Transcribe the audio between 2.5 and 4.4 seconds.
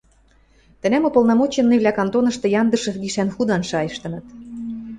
Яндышев гишӓн худан шайыштыныт